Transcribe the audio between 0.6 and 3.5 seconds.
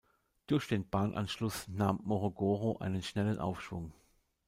den Bahnanschluss nahm Morogoro einen schnellen